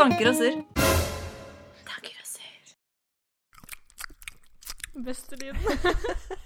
[0.00, 0.60] Tanker og surr.
[1.84, 2.70] Tanker og surr.
[5.04, 5.60] Beste lyden.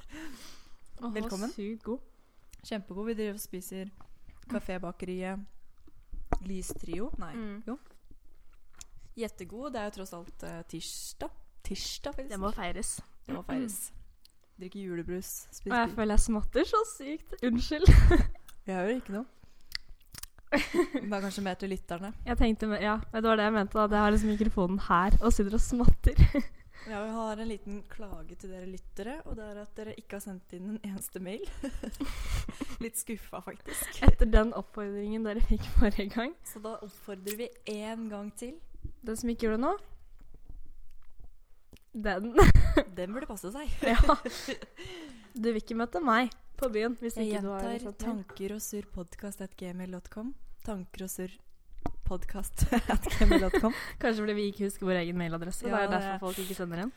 [1.19, 1.53] Velkommen.
[1.55, 2.01] Sykt god.
[2.67, 3.07] Kjempegod.
[3.07, 3.93] Vi driver og spiser
[4.51, 5.39] Kafébakeriet
[6.49, 7.11] Lystrio.
[7.19, 7.63] Nei, Mm.
[7.69, 7.79] jo.
[9.17, 9.71] Jettegod.
[9.73, 11.31] Det er jo tross alt uh, tirsdag.
[11.65, 12.31] Tirsdag, faktisk.
[12.35, 12.97] Det må feires.
[13.27, 13.93] Det må feires.
[14.59, 15.31] Drikke julebrus.
[15.65, 15.95] Og jeg bil.
[15.95, 17.35] føler jeg smatter så sykt.
[17.43, 17.87] Unnskyld.
[18.67, 19.25] Jeg hører ikke noe.
[21.05, 22.13] Det er kanskje mer til lytterne.
[22.27, 23.79] Jeg tenkte, ja, Det var det jeg mente.
[23.79, 23.87] da.
[23.97, 26.21] Jeg har liksom mikrofonen her og sitter og smatter.
[26.85, 30.19] Ja, Vi har en liten klage til dere lyttere, og det er at dere ikke
[30.19, 31.41] har sendt inn en eneste mail.
[32.85, 34.03] Litt skuffa, faktisk.
[34.05, 36.35] Etter den oppfordringen dere fikk forrige gang.
[36.45, 38.59] Så da oppfordrer vi én gang til.
[39.01, 39.73] Den som ikke gjorde det nå,
[41.95, 42.35] den
[42.99, 43.71] Den burde passe seg.
[43.87, 43.97] Ja.
[45.35, 48.27] Du vil ikke møte meg på byen hvis Jeg ikke du har gjentar satt mail.
[50.65, 51.35] Tanker og surr
[53.19, 53.75] gmail.com.
[54.01, 55.67] Kanskje fordi vi ikke husker vår egen mailadresse.
[55.69, 56.93] Ja, det er derfor folk ikke sender inn.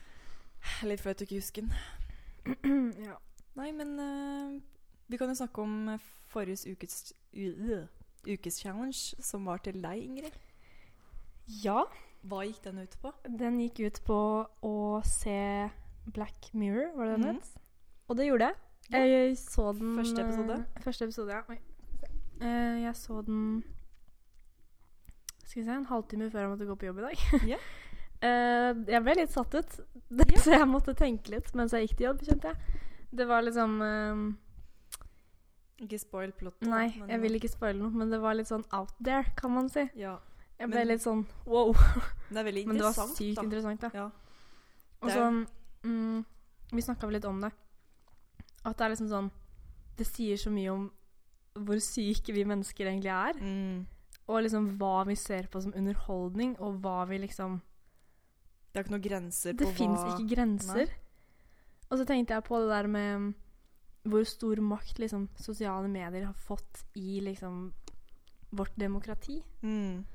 [0.87, 2.91] Litt flaut å ikke huske den.
[3.07, 3.15] ja.
[3.57, 4.57] Nei, men uh,
[5.09, 7.87] vi kan jo snakke om eh, forrige ukes, uh,
[8.27, 10.37] ukes challenge, som var til deg, Ingrid.
[11.63, 11.85] ja.
[12.27, 13.11] Hva gikk den ut på?
[13.39, 14.17] Den gikk ut på
[14.65, 14.75] å
[15.07, 15.37] se
[16.11, 17.37] Black Mirror, var det den mm.
[17.37, 17.67] het?
[18.07, 18.59] Og det gjorde jeg.
[18.91, 19.03] Ja.
[19.05, 20.59] Jeg så den Første episode?
[20.63, 21.41] eh, Første episode, ja.
[21.47, 21.59] Oi.
[22.41, 23.63] Eh, jeg så den
[25.47, 27.21] Skal vi se, en halvtime før jeg måtte gå på jobb i dag.
[27.47, 27.67] Yeah.
[28.27, 29.77] uh, jeg ble litt satt ut,
[30.43, 32.83] så jeg måtte tenke litt mens jeg gikk til jobb, kjente jeg.
[33.17, 34.23] Det var liksom eh,
[35.85, 36.67] Ikke spoil plottet.
[36.67, 39.53] Nei, men- jeg vil ikke spoile noe, men det var litt sånn out there, kan
[39.55, 39.85] man si.
[39.95, 40.17] Ja,
[40.59, 41.71] Jeg ble Men- litt sånn wow.
[42.29, 43.17] Det er veldig Men det var interessant.
[43.17, 43.43] sykt da.
[43.47, 43.89] interessant, da.
[43.93, 44.09] Ja.
[45.01, 45.23] Og så
[45.87, 46.25] mm,
[46.73, 47.51] Vi snakka vel litt om det.
[48.65, 49.31] At det er liksom sånn
[49.95, 50.91] Det sier så mye om
[51.65, 53.39] hvor syke vi mennesker egentlig er.
[53.41, 53.85] Mm.
[54.27, 57.61] Og liksom hva vi ser på som underholdning, og hva vi liksom
[58.67, 60.91] Det er ikke noen grenser Det på fins hva ikke grenser.
[61.87, 63.27] Og så tenkte jeg på det der med mm,
[64.11, 67.71] hvor stor makt liksom sosiale medier har fått i liksom
[68.51, 69.39] vårt demokrati.
[69.61, 70.05] Mm.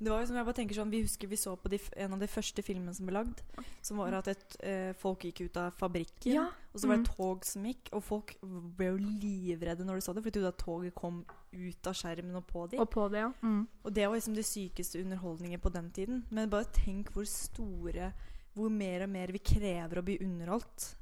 [0.00, 2.12] Det var jo som jeg bare tenker sånn Vi husker vi så på de, en
[2.12, 3.42] av de første filmene som ble lagd.
[3.82, 6.48] Som var at et, eh, folk gikk ut av fabrikken, Ja.
[6.74, 7.14] og så var det Mm.
[7.16, 7.88] tog som gikk.
[7.92, 11.24] Og folk ble jo livredde når de så det, for de trodde at toget kom
[11.52, 12.80] ut av skjermen og på dem.
[12.80, 13.32] Og på det, ja.
[13.42, 13.68] Mm.
[13.84, 16.24] Og det var liksom det sykeste underholdningen på den tiden.
[16.30, 18.12] Men bare tenk hvor store
[18.54, 20.94] Hvor mer og mer vi krever å bli underholdt.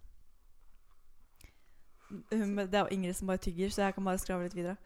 [2.31, 4.76] Det er jo Ingrid som bare tygger, så jeg kan bare skrave litt videre.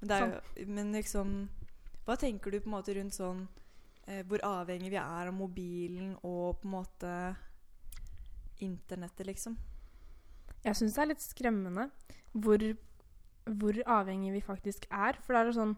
[0.00, 1.48] Men, det jo, men liksom
[2.10, 3.44] Hva tenker du på en måte rundt sånn
[4.10, 7.12] eh, Hvor avhengig vi er av mobilen og på en måte
[8.60, 9.54] internettet, liksom?
[10.64, 11.86] Jeg syns det er litt skremmende
[12.36, 12.64] hvor,
[13.48, 15.16] hvor avhengig vi faktisk er.
[15.24, 15.76] For det er det sånn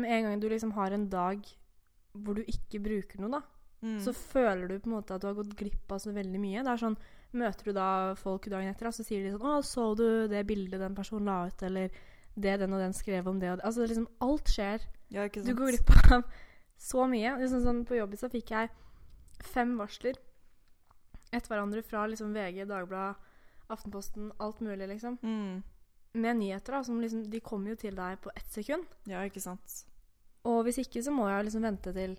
[0.00, 1.42] Med en gang du liksom har en dag
[2.12, 3.42] hvor du ikke bruker noe, da,
[3.82, 3.96] Mm.
[3.98, 6.60] så føler du på en måte at du har gått glipp av så veldig mye.
[6.62, 6.96] Det er sånn,
[7.34, 10.46] Møter du da folk dagen etter, da, så sier de sånn 'Å, så du det
[10.46, 11.90] bildet den personen la ut?' Eller
[12.36, 13.64] 'Det den og den skrev om det og det'.
[13.64, 14.80] Altså liksom alt skjer.
[15.10, 16.24] ja, Du går glipp av
[16.78, 17.36] så mye.
[17.38, 18.70] Liksom sånn, på jobben så fikk jeg
[19.42, 20.16] fem varsler
[21.32, 23.16] etter hverandre fra liksom VG, Dagbladet,
[23.70, 25.18] Aftenposten, alt mulig, liksom.
[25.22, 25.62] Mm.
[26.14, 26.82] Med nyheter, da.
[26.84, 28.84] Som liksom, de kommer jo til deg på ett sekund.
[29.08, 29.84] Ja, ikke sant?
[30.44, 32.18] Og hvis ikke, så må jeg liksom vente til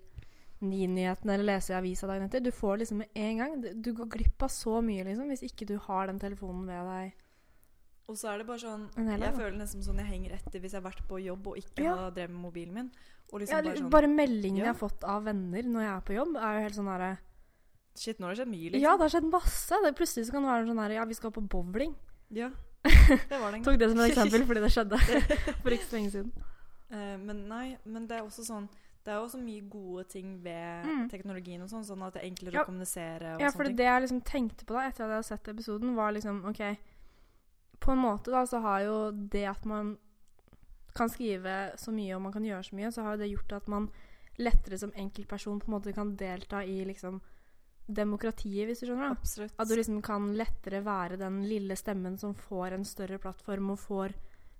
[0.64, 2.40] Ni-nyhetene eller lese i avisa dagen etter.
[2.40, 3.60] Du får liksom med en gang.
[3.60, 6.84] Du- Du går glipp av så mye, liksom, hvis ikke du har den telefonen ved
[6.88, 7.12] deg.
[8.08, 10.82] Og så er det bare sånn Jeg føler nesten sånn jeg henger etter hvis jeg
[10.82, 11.94] har vært på jobb og ikke Ja.
[11.96, 12.90] har drevet med mobilen min.
[13.32, 14.64] Liksom Ja, bare sånn bare meldingene Ja.
[14.72, 17.18] jeg har fått av venner når jeg er på jobb, er jo helt sånn herre
[17.96, 18.80] Shit, nå har det skjedd mye, liksom.
[18.82, 19.76] Ja, det har skjedd masse.
[19.84, 21.94] Det, plutselig kan det være sånn herre Ja, vi skal på bowling.
[22.30, 22.50] Ja,
[22.84, 23.64] det var det en gang.
[23.64, 24.98] Tok det som et eksempel fordi det skjedde
[25.62, 26.32] for ikke så lenge siden.
[26.92, 28.68] Uh, men nei, men det er også sånn
[29.04, 31.08] Det er jo også mye gode ting ved Mm.
[31.10, 32.62] teknologien og sånn, sånn at det er enklere Ja.
[32.62, 35.48] å kommunisere Ja, for det jeg liksom tenkte på da etter at jeg hadde sett
[35.48, 36.76] episoden, var liksom OK
[37.80, 39.96] På en måte da så har jo det at man
[40.94, 43.54] kan skrive så mye og man kan gjøre så mye, så har jo det gjort
[43.56, 43.88] at man
[44.38, 47.20] lettere som enkeltperson på en måte kan delta i liksom
[47.86, 49.10] demokratiet, hvis du skjønner.
[49.10, 49.18] da.
[49.18, 49.56] Absolutt.
[49.60, 53.82] At du liksom kan lettere være den lille stemmen som får en større plattform og
[53.82, 54.14] får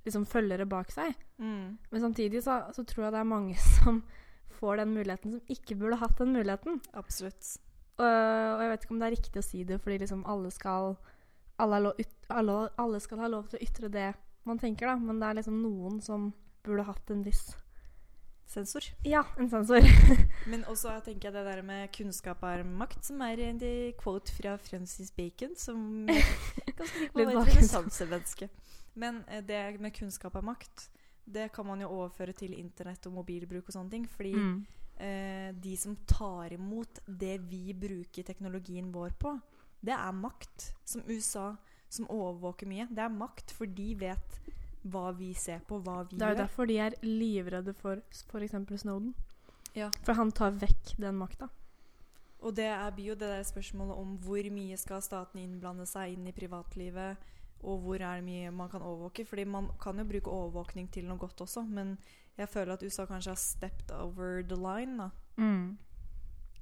[0.05, 1.15] liksom følgere bak seg.
[1.39, 1.79] mm.
[1.91, 4.03] Men samtidig så, så tror jeg det er mange som
[4.59, 6.81] får den muligheten, som ikke burde hatt den muligheten.
[6.93, 7.57] Absolutt.
[7.97, 10.51] Og, og jeg vet ikke om det er riktig å si det, fordi liksom alle
[10.55, 10.97] skal
[11.59, 14.09] alle, er lov, yt, alle, alle skal ha lov til å ytre det
[14.45, 14.97] man tenker, da.
[14.97, 16.33] Men det er liksom noen som
[16.65, 17.55] burde hatt en viss
[18.47, 18.85] Sensor.
[19.09, 19.81] Ja, en sensor.
[20.53, 23.59] Men også tenker jeg det der med kunnskap er makt, som er en
[23.99, 26.05] quote fra Francis Bacon, som
[26.79, 28.51] ganske Litt et renessansemenneske.
[29.01, 30.91] Men eh, det med kunnskap er makt,
[31.25, 34.05] det kan man jo overføre til internett og mobilbruk og sånne ting.
[34.13, 34.67] Fordi Mm.
[35.01, 39.33] eh, de som tar imot det vi bruker teknologien vår på,
[39.85, 40.71] det er makt.
[40.85, 41.55] Som USA,
[41.89, 42.89] som overvåker mye.
[42.91, 44.41] Det er makt, for de vet
[44.85, 46.21] hva vi ser på, hva vi gjør.
[46.21, 48.57] Det er jo derfor de er livredde for f.eks.
[48.83, 49.15] Snowden.
[49.75, 49.91] Ja.
[50.07, 51.49] For han tar vekk den makta.
[52.45, 56.29] Og det blir jo det der spørsmålet om hvor mye skal staten innblande seg inn
[56.29, 57.31] i privatlivet,
[57.65, 59.25] og hvor er det mye man kan overvåke.
[59.25, 61.97] Fordi man kan jo bruke overvåkning til noe godt også, men
[62.37, 64.99] jeg føler at USA kanskje har stepped over the line.
[64.99, 65.09] da.
[65.37, 65.79] Mm.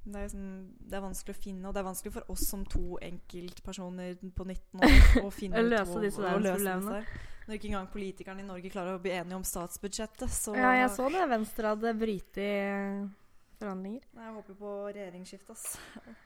[0.04, 0.46] Det er, liksom,
[0.90, 4.44] det er vanskelig å finne, og det er vanskelig for oss som to enkeltpersoner på
[4.48, 4.96] 19 år
[5.26, 7.02] å finne ut løse disse og, og løse problemene.
[7.02, 7.28] disse.
[7.46, 10.90] Når ikke engang politikerne i Norge klarer å bli enige om statsbudsjettet, så Ja, jeg
[10.94, 11.22] så det.
[11.30, 12.50] Venstre hadde brytet i
[13.62, 14.02] forhandlinger.
[14.16, 15.64] Nei, Jeg håper på regjeringsskifte, ass.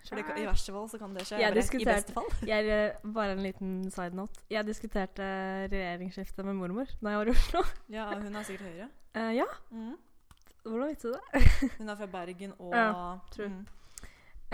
[0.08, 1.40] For det, I verste fall så kan det skje.
[1.43, 2.29] Jeg Bare, I beste fall.
[2.52, 4.40] Jeg, eh, bare en liten side note.
[4.52, 5.26] Jeg diskuterte
[5.72, 7.64] regjeringsskifte med mormor da jeg var i Oslo.
[7.93, 8.88] Ja, hun er sikkert høyere.
[9.17, 9.96] Uh, ja, Mhm.
[10.70, 11.42] Hvordan visste du det?
[11.78, 13.48] Hun er fra Bergen og Ja, tror.
[13.52, 13.66] Mm.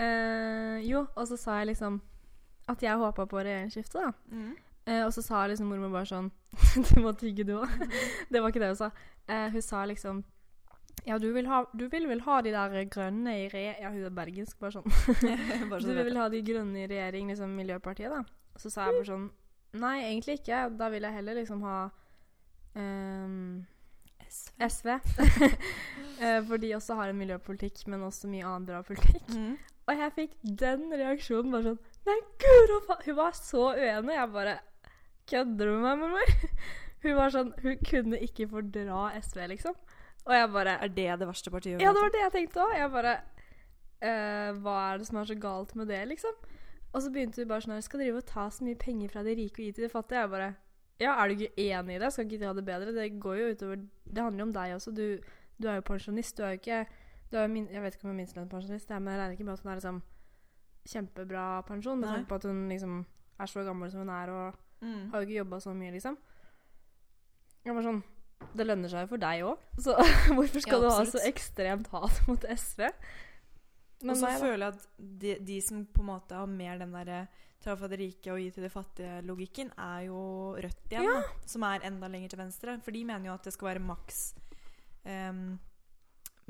[0.03, 2.01] Eh, jo, og så sa jeg liksom
[2.71, 4.11] at jeg håpa på regjeringsskifte, da.
[4.31, 4.53] Mm.
[4.85, 6.29] Eh, og så sa liksom mormor bare sånn
[6.89, 7.69] Du må tygge, du òg.
[8.31, 8.89] det var ikke det hun sa.
[9.27, 10.23] Eh, hun sa liksom
[11.07, 13.63] Ja, du vil, ha, du vil vel ha de der grønne i re...
[13.81, 14.87] Ja, hun er bergensk, bare sånn.
[15.69, 16.21] Bare så Du vet vil det.
[16.21, 18.23] ha de grønne i regjering, liksom Miljøpartiet, da.
[18.59, 19.29] Så sa jeg bare sånn
[19.81, 20.67] Nei, egentlig ikke.
[20.77, 21.77] Da vil jeg heller liksom ha
[22.77, 23.63] ehm,
[24.33, 24.97] SV.
[24.97, 24.97] SV.
[26.47, 29.25] For de også har en miljøpolitikk, men også mye annen bra politikk.
[29.35, 29.57] Mm.
[29.83, 32.79] Og jeg fikk den reaksjonen bare sånn Nei, guro?
[33.05, 34.15] Hun var så uenig.
[34.15, 34.55] Jeg bare
[35.29, 36.33] Kødder du med meg, mormor?
[37.03, 39.77] Hun var sånn Hun kunne ikke fordra SV, liksom.
[40.23, 41.83] Og jeg bare Er det det verste partiet?
[41.83, 42.75] Ja, det var det jeg tenkte òg.
[42.79, 43.13] Jeg bare
[44.03, 46.35] eh, Hva er det som er så galt med det, liksom?
[46.93, 49.35] Og så begynte hun bare sånn Skal drive og ta så mye penger fra de
[49.39, 50.23] rike og gi til de fattige?
[50.23, 50.53] Jeg bare
[51.01, 52.11] Ja, er du ikke enig i det?
[52.13, 52.93] Skal ikke de ha det bedre?
[52.95, 54.91] Det går jo utover Det handler jo om deg også.
[54.91, 55.05] Du,
[55.57, 56.37] du er jo pensjonist.
[56.37, 56.83] Du er jo ikke
[57.33, 59.53] du er min, Jeg vet ikke om hun er minstelønnspensjonist, men jeg regner ikke med
[59.53, 60.01] at hun er liksom
[60.91, 62.99] kjempebra pensjon, med tanke på at hun liksom
[63.39, 65.09] er så gammel som hun er, og mm.
[65.11, 66.17] har jo ikke jobba så mye, liksom.
[67.63, 68.01] Jeg var sånn
[68.53, 69.95] Det lønner seg jo for deg òg, så
[70.35, 72.85] hvorfor skal Ja, du ha så ekstremt hat mot SV?
[74.03, 74.87] Og Men så føler jeg at
[75.23, 77.23] de, de som på en måte har mer den derre
[77.63, 80.21] ta fra det rike og gi til det fattige-logikken, er jo
[80.53, 81.07] Rødt igjen.
[81.07, 81.19] Ja.
[81.21, 82.79] Da, som er enda lenger til venstre.
[82.83, 84.23] For de mener jo at det skal være maks
[85.07, 85.45] um,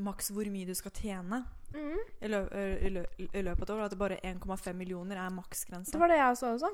[0.03, 1.99] Maks hvor mye du skal tjene mm.
[2.25, 3.83] i, lø i, lø i løpet av et år.
[3.85, 6.71] At det bare 1,5 millioner er Det var det jeg så også.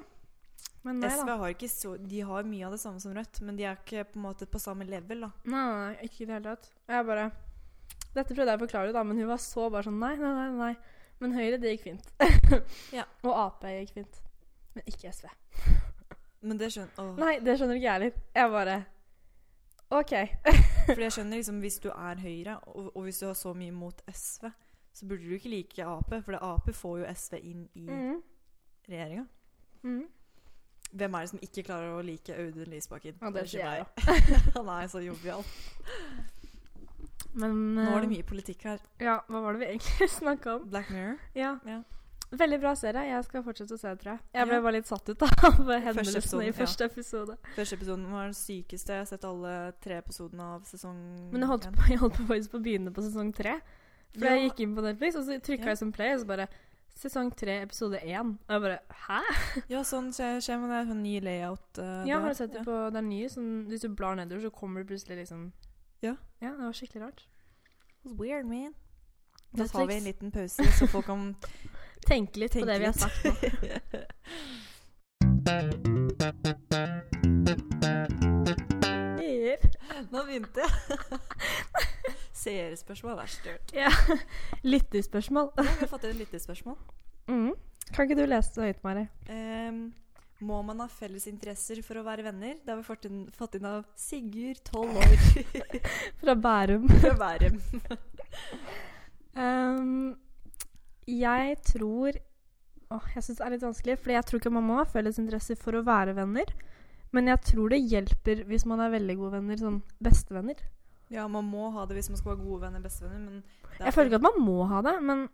[0.88, 3.60] Men nei SV har ikke så De har mye av det samme som Rødt, men
[3.60, 5.32] de er ikke på en måte på samme level, da.
[5.52, 6.72] Nei, nei, ikke i det hele tatt.
[6.88, 7.28] Jeg bare
[8.16, 10.50] Dette prøvde jeg å forklare, da, men hun var så bare sånn nei, nei, nei.
[10.56, 10.98] nei.
[11.20, 12.12] Men Høyre, det gikk fint.
[12.96, 13.04] Ja.
[13.28, 14.22] Og Ap gikk fint.
[14.80, 15.28] Men ikke SV.
[16.48, 17.16] Men det skjønner åh.
[17.20, 18.20] Nei, det skjønner ikke jeg heller.
[18.36, 18.78] Jeg bare
[19.90, 20.14] OK.
[20.90, 23.74] For jeg skjønner liksom Hvis du er Høyre, og, og hvis du har så mye
[23.76, 24.48] mot SV,
[24.94, 28.16] så burde du ikke like Ap, for det Ap får jo SV inn i mm.
[28.90, 29.26] regjeringa.
[29.84, 30.08] Mm.
[30.92, 33.20] Hvem er det som ikke klarer å like Audun Lysbakken?
[33.22, 34.50] Ja, det er sier jeg ikke meg.
[34.58, 35.46] Han er så jovial.
[37.38, 38.82] Men Nå er det eh, mye politikk her.
[39.02, 40.68] Ja, hva var det vi egentlig snakka om?
[40.72, 41.20] Black Mirror.
[41.38, 41.58] Ja.
[41.70, 41.84] Ja.
[42.32, 43.08] Veldig bra serie.
[43.10, 44.22] Jeg skal fortsette å se det, tror jeg.
[44.36, 44.62] Jeg ble Ja.
[44.62, 46.54] bare litt satt ut av episoden, i ja.
[46.54, 47.38] første episode.
[47.56, 48.94] Første episoden var den sykeste.
[48.94, 51.00] Jeg har sett alle tre episodene av sesong
[51.32, 53.60] Men jeg holdt på, jeg holdt på faktisk på å begynne på sesong tre.
[54.14, 54.36] For Ja.
[54.36, 55.74] jeg gikk inn på Netflix, og så trykka Ja.
[55.74, 56.48] jeg som play, og så bare
[57.00, 58.38] Sesong tre, episode én.
[58.50, 59.20] Og jeg bare Hæ?
[59.70, 60.88] Ja, sånn skjer, skjer det.
[60.90, 61.78] Sånn ny layout.
[61.80, 64.52] Uh, Ja, har du sett det på er nye, sånn Hvis du blar nedover, så
[64.52, 65.52] kommer det plutselig liksom
[66.02, 66.16] Ja.
[66.42, 67.26] Ja, det var skikkelig rart.
[68.04, 68.76] It was weird, man.
[69.56, 71.36] Da tar vi en liten pause, så folk kan
[72.08, 73.34] Tenke litt Tenk på det vi har sagt nå.
[80.10, 80.72] Nå begynte jeg.
[82.40, 83.74] Seerspørsmål er størt.
[83.76, 83.90] Ja.
[84.66, 85.52] Lytterspørsmål.
[85.58, 86.78] Ja, vi har fått inn lyttespørsmål.
[87.30, 87.52] Mm.
[87.94, 89.04] Kan ikke du lese det høyt, Mari?
[89.30, 89.82] Um,
[90.46, 92.56] må man ha felles interesser for å være venner?
[92.64, 95.16] Det har vi fått inn, fått inn av Sigurd, 12 år,
[96.22, 96.88] Fra Bærum.
[97.04, 97.60] fra Bærum.
[99.40, 100.16] Ehm,
[101.10, 102.18] jeg tror
[102.92, 105.20] Åh, jeg syns det er litt vanskelig, for jeg tror ikke man må ha felles
[105.22, 106.50] interesser for å være venner.
[107.14, 110.58] Men jeg tror det hjelper hvis man er veldig gode venner, sånn bestevenner.
[111.14, 113.86] Ja, man må ha det hvis man skal være gode venner, bestevenner, men det er
[113.92, 115.30] Jeg føler ikke at man må ha det, men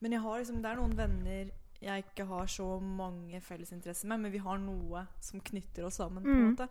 [0.00, 1.52] Men jeg har liksom, det er noen venner
[1.84, 6.22] jeg ikke har så mange fellesinteresser med, men vi har noe som knytter oss sammen.
[6.24, 6.50] på en Mm.
[6.56, 6.68] måte.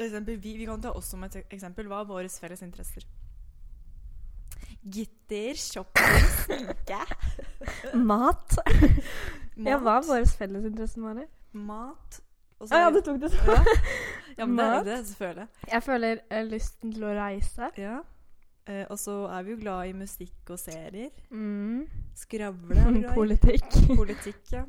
[0.00, 1.86] Eksempel, vi, vi kan ta oss som et eksempel.
[1.90, 3.04] Hva er våre felles interesser?
[4.80, 7.00] Gitter, shopping, sminke,
[8.10, 8.56] mat.
[8.56, 9.68] mat.
[9.68, 11.26] Ja, hva er våre fellesinteresse, Mari?
[11.52, 12.20] Mat.
[12.58, 13.58] og så Å ja, du tok det ja.
[14.38, 15.48] ja, men det er det, selvfølgelig.
[15.74, 17.70] Jeg føler uh, lysten til å reise.
[17.80, 17.98] Ja.
[18.70, 21.10] Uh, og så er vi jo glad i musikk og serier.
[21.30, 21.86] Mm.
[22.16, 23.16] Skravle er vi glad i.
[23.20, 23.80] Politikk.
[23.98, 24.64] Politikk, ja.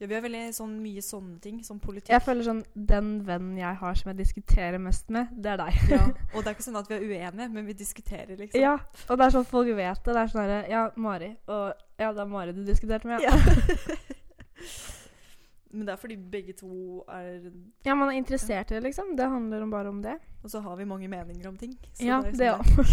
[0.00, 0.06] Ja.
[0.08, 2.08] Vi har veldig sånn mye sånne ting, som politikk.
[2.14, 5.72] Jeg føler sånn Den vennen jeg har som jeg diskuterer mest med, det er deg.
[5.92, 6.04] ja.
[6.34, 8.60] Og det er ikke sånn at vi er uenige, men vi diskuterer, liksom.
[8.60, 8.76] Ja,
[9.08, 10.12] og det er sånn folk vet det.
[10.14, 11.30] Det er sånn herre Ja, Mari.
[11.50, 11.66] Og
[12.00, 13.18] ja, det er Mari du diskuterte med.
[13.24, 13.34] Ja.
[15.76, 16.70] men det er fordi begge to
[17.06, 17.50] er
[17.86, 19.06] Ja, man er interessert i det, liksom.
[19.20, 20.16] Det handler om bare om det.
[20.40, 21.76] Og så har vi mange meninger om ting.
[21.92, 22.86] Så Ja, det liksom òg.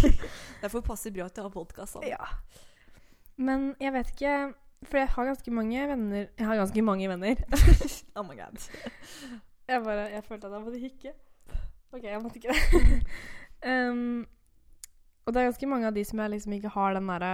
[0.62, 1.96] Derfor passer bra til å ha podkast.
[2.04, 2.20] Ja.
[3.38, 4.32] Men jeg vet ikke
[4.86, 7.40] For jeg har ganske mange venner Jeg har ganske mange venner.
[8.18, 8.58] Oh my god.
[9.68, 11.12] Jeg bare Jeg følte at jeg måtte hikke.
[11.92, 13.02] OK, jeg måtte ikke det.
[13.90, 14.26] um,
[15.26, 17.32] og det er ganske mange av de som jeg liksom ikke har den derre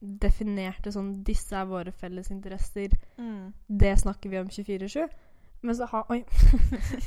[0.00, 2.96] definerte sånn Disse er våre felles interesser.
[3.20, 3.52] Mm.
[3.68, 5.04] Det snakker vi om 24-7.
[5.62, 6.24] Men så har, oi,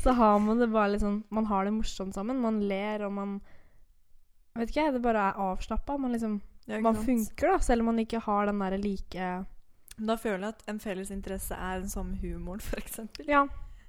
[0.03, 2.43] så har man det bare litt sånn Man har det morsomt sammen.
[2.45, 3.39] Man ler, og man
[4.55, 5.97] Vet ikke, det bare er avslappa.
[5.99, 7.05] Man liksom Man sant?
[7.05, 9.25] funker, da, selv om man ikke har den derre like
[9.95, 12.99] Da føler jeg at en felles interesse er den samme humoren, f.eks.
[13.27, 13.45] Ja.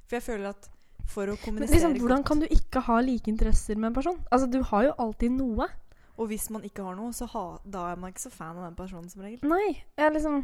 [0.07, 0.69] For jeg føler at
[1.07, 4.17] for å Men liksom, hvordan kan du ikke ha like interesser med en person?
[4.31, 5.69] Altså, du har jo alltid noe.
[6.17, 8.65] Og hvis man ikke har noe, så ha, da er man ikke så fan av
[8.65, 9.39] den personen som regel.
[9.47, 10.41] Nei, jeg liksom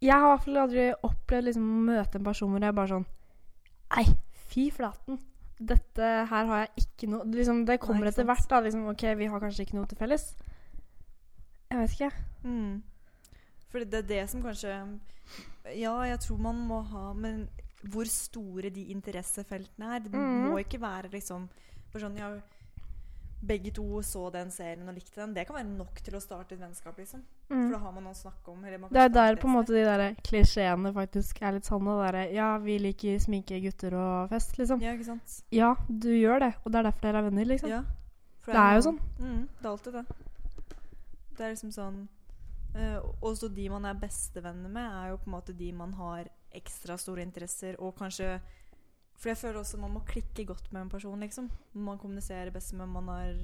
[0.00, 2.92] Jeg har i hvert fall aldri opplevd liksom å møte en person hvor jeg bare
[2.94, 3.06] sånn
[3.94, 4.04] Nei,
[4.48, 5.18] fy flaten.
[5.58, 8.46] Dette her har jeg ikke noe liksom, Det kommer Nei, etter hvert.
[8.50, 10.28] da liksom, OK, vi har kanskje ikke noe til felles.
[11.70, 12.10] Jeg vet ikke.
[12.44, 12.82] Mm.
[13.70, 14.72] For det er det som kanskje
[15.76, 17.48] Ja, jeg tror man må ha Men
[17.84, 20.48] hvor store de interessefeltene er Det Mm.
[20.50, 21.48] må ikke være liksom
[21.92, 22.30] for sånn, ja,
[23.46, 25.32] Begge to så den serien og likte den.
[25.32, 26.96] Det kan være nok til å starte et vennskap.
[26.98, 27.70] liksom For Mm.
[27.70, 28.62] da har man noe å snakke om.
[28.90, 32.12] Det er der på en måte de der klisjeene faktisk er litt sanne.
[32.12, 34.80] Der, Ja, vi liker sminke, gutter og fest, liksom.
[34.82, 35.42] Ja, ikke sant?
[35.52, 37.68] Ja, du gjør det, og det er derfor dere er venner, liksom.
[37.70, 37.82] Ja.
[38.42, 39.00] For Det er jo sånn.
[39.20, 40.06] Mm, det er alltid det.
[41.38, 41.98] Det er liksom sånn
[42.74, 46.28] uh, Også de man er bestevenner med, er jo på en måte de man har
[46.58, 48.38] ekstra store interesser og kanskje
[49.20, 51.50] For jeg føler også man må klikke godt med en person, liksom.
[51.74, 53.40] Man kommuniserer best med man er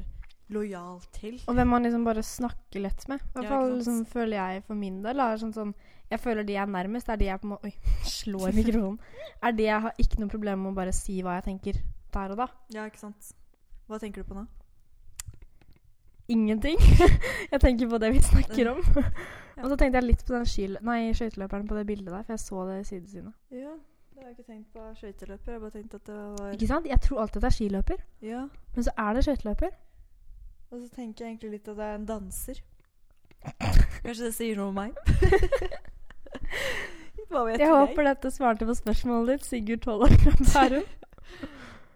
[0.53, 1.39] lojal til.
[1.49, 3.23] Og hvem man liksom bare snakker lett med.
[3.23, 5.23] I hvert fall ja, liksom, føler jeg for min del.
[5.41, 5.73] Sånn, sånn,
[6.11, 8.99] jeg føler de jeg er nærmest, er de jeg på en måte Oi, slår mikrofonen.
[9.41, 11.81] er de jeg har ikke noe problem med å bare si hva jeg tenker
[12.15, 12.49] der og da.
[12.77, 13.33] Ja, ikke sant?
[13.89, 14.45] Hva tenker du på nå?
[16.29, 16.79] Ingenting.
[17.53, 18.79] jeg tenker på det vi snakker om.
[19.63, 22.67] og så tenkte jeg litt på den skøyteløperen på det bildet der, for jeg så
[22.71, 23.35] det i sidesynet.
[23.53, 23.75] Ja,
[24.15, 25.53] det har jeg ikke tenkt på skøyteløper.
[25.53, 26.89] Jeg bare tenkt at det var Ikke sant?
[26.89, 28.47] Jeg tror alltid at det er skiløper, Ja.
[28.75, 29.77] men så er det skøyteløper.
[30.71, 32.63] Og så tenker jeg egentlig litt at det er en danser.
[34.05, 34.97] Kanskje det sier noe om meg?
[37.29, 40.87] Hva vet Jeg håper dette svarte på spørsmålet ditt, Sigurd fra Bærum.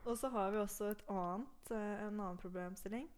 [0.09, 3.09] Og så har vi også et annet, eh, en annen problemstilling.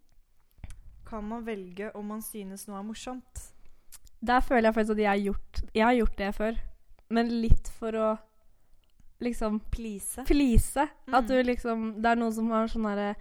[1.07, 3.47] Kan man velge om man synes noe er morsomt?
[4.23, 6.59] Der føler jeg faktisk at jeg har gjort Jeg har gjort det før,
[7.11, 8.19] men litt for å
[9.21, 10.23] liksom Please?
[10.27, 10.77] please.
[11.13, 11.29] At Mm.
[11.29, 13.15] du liksom Det er noen som har sånn derre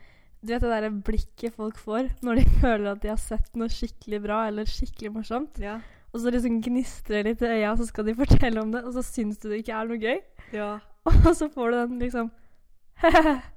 [0.43, 3.67] Du vet det derre blikket folk får når de føler at de har sett noe
[3.67, 5.81] skikkelig bra eller skikkelig morsomt, Ja.
[6.13, 8.93] og så liksom gnistrer det litt i øya, så skal de fortelle om det, og
[8.93, 10.21] så syns du det ikke er noe gøy,
[10.53, 10.79] Ja.
[11.05, 12.31] og så får du den liksom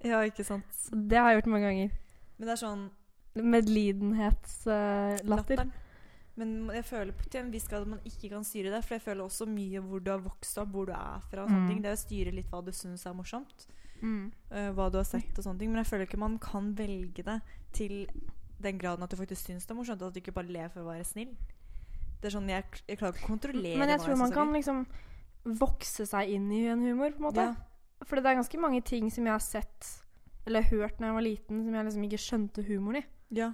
[0.04, 0.64] ja, ikke sant.
[0.92, 1.90] Det har jeg gjort mange ganger.
[2.38, 2.90] Men det er sånn
[3.34, 5.64] Medlidenhetslatter.
[5.64, 5.70] Uh,
[6.34, 8.80] Men jeg føler til en viss grad at man ikke kan styre det.
[8.84, 11.46] For jeg føler også mye hvor du har vokst opp, hvor du er fra.
[11.48, 11.82] Mm.
[11.82, 13.66] Det er å styre litt hva du syns er morsomt.
[14.00, 14.26] mm.
[14.50, 15.70] Uh, hva du har sett og sånne ting.
[15.72, 17.38] Men jeg føler ikke man kan velge det
[17.72, 17.94] til
[18.62, 20.02] den graden at du faktisk syns det er morsomt.
[20.02, 21.32] At du ikke bare ler for å være snill.
[22.22, 24.78] Det er sånn, Jeg, jeg klarer ikke å kontrollere Men jeg tror man kan liksom
[25.58, 27.46] vokse seg inn i en humor, på en måte.
[27.50, 27.54] Ja.
[28.06, 29.88] For det er ganske mange ting som jeg har sett
[30.46, 33.02] eller hørt når jeg var liten, som jeg liksom ikke skjønte humoren i.
[33.32, 33.52] ja.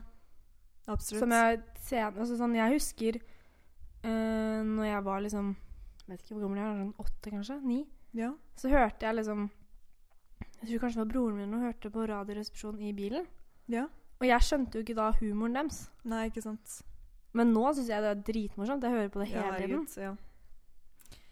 [0.88, 1.20] Absolutt.
[1.20, 5.50] Som jeg sen, altså sånn, Jeg husker uh, når jeg var liksom
[6.08, 7.56] Vet ikke hvor gammel jeg var, sånn åtte kanskje?
[7.68, 7.78] Ni?
[8.16, 8.30] ja.
[8.56, 9.42] Så hørte jeg liksom
[10.62, 13.26] Jeg tror kanskje det var broren min og hørte på Radioresepsjonen i bilen.
[13.68, 13.86] ja.
[14.18, 15.76] Og jeg skjønte jo ikke da humoren deres.
[16.10, 16.80] Nei, ikke sant.
[17.38, 18.82] Men nå syns jeg det er dritmorsomt.
[18.82, 19.84] Jeg hører på det hele tiden.
[19.94, 20.16] Ja, Ja.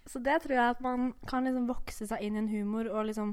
[0.07, 3.09] Så det tror jeg at man kan liksom vokse seg inn i en humor og
[3.09, 3.33] liksom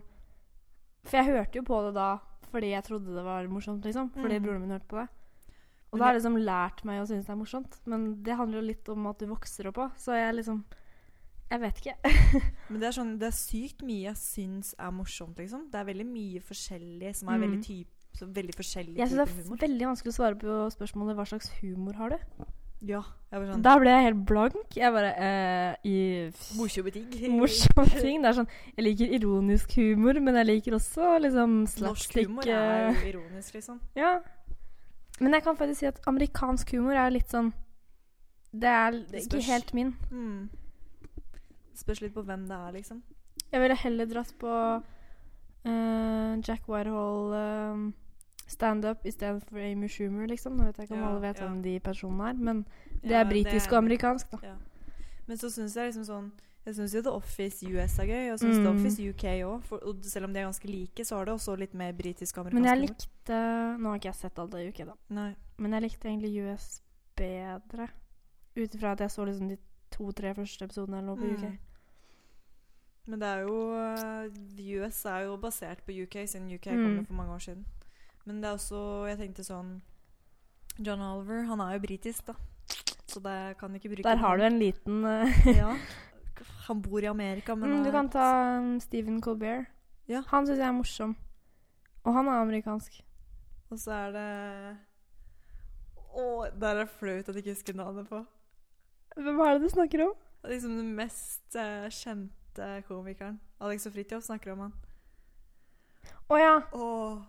[1.06, 2.08] For jeg hørte jo på det da
[2.54, 4.12] fordi jeg trodde det var morsomt, liksom.
[4.14, 4.44] Fordi Mm.
[4.46, 5.08] broren min hørte på det.
[5.92, 7.80] Og da har jeg- liksom lært meg å synes det er morsomt.
[7.86, 9.92] Men det handler jo litt om at du vokser opp òg.
[9.98, 10.64] Så jeg liksom
[11.52, 11.96] Jeg vet ikke.
[12.70, 15.70] Men det er sånn, det er sykt mye jeg syns er morsomt, liksom.
[15.70, 17.42] Det er veldig mye forskjellig som er Mm.
[17.44, 21.16] veldig, typ, så veldig forskjellig Jeg syns det er veldig vanskelig å svare på spørsmålet
[21.16, 22.18] hva slags humor har du?
[22.84, 23.02] Ja.
[23.34, 24.76] Jeg var sånn Da ble jeg helt blank.
[24.78, 25.98] Jeg bare eh, i
[26.58, 27.08] Morsomme ting.
[27.34, 28.22] Morsomme ting.
[28.22, 32.60] Det er sånn Jeg liker ironisk humor, men jeg liker også liksom Norsk humor eh,
[32.60, 33.80] er jo ironisk, liksom.
[33.98, 34.20] Ja.
[35.20, 37.50] Men jeg kan faktisk si at amerikansk humor er litt sånn
[38.52, 39.96] Det er Det ikke helt min.
[40.12, 40.52] Mm.
[41.78, 43.02] Spørs litt på hvem det er, liksom.
[43.50, 47.84] Jeg ville heller dratt på uh, Jack Whitehall um,
[48.54, 50.56] standup istedenfor Amy Schumer, liksom.
[50.58, 51.48] Nå vet jeg ikke om Ja, alle vet ja.
[51.50, 52.66] hvem de personene er, men
[53.04, 54.56] det er britisk og amerikansk, da.
[55.28, 56.32] Men så syns jeg liksom sånn
[56.66, 58.64] Jeg syns jo The Office US er gøy, og jeg syns Mm.
[58.64, 59.72] The Office UK òg.
[59.84, 62.46] Og selv om de er ganske like, så har det også litt mer britisk og
[62.46, 62.64] amerikansk.
[62.64, 63.40] Men jeg likte
[63.84, 64.94] Nå har ikke jeg sett alt av UK, da.
[65.10, 65.36] Nei.
[65.58, 66.82] Men jeg likte egentlig US
[67.20, 67.90] bedre.
[68.56, 69.58] Ut ifra at jeg så liksom de
[69.92, 71.44] to-tre første episodene eller noe på UK.
[71.52, 71.58] Mm.
[73.12, 76.84] Men det er jo eh, US er jo basert på UK, siden UK Mm.
[76.98, 77.66] kom for mange år siden.
[78.26, 79.76] Men det er også Jeg tenkte sånn
[80.80, 82.34] John Oliver, han er jo britisk, da.
[83.06, 85.76] Så det kan ikke bruke Der har du en liten eh, Ja.
[86.68, 89.68] Han bor i Amerika, men mm, Du kan ta um, Stephen Colbert.
[90.08, 90.24] Ja.
[90.32, 91.16] Han syns jeg er morsom.
[92.04, 93.02] Og han er amerikansk.
[93.70, 94.30] Og så er det
[96.14, 96.26] Å,
[96.62, 98.24] der er flaut at jeg ikke husker navnet på.
[99.18, 100.16] Hvem er det du snakker om?
[100.44, 103.40] Det Liksom den mest uh, kjente komikeren.
[103.64, 104.74] Alex og Fridtjof snakker om han.
[106.30, 106.56] Å ja.
[106.76, 107.22] Åh,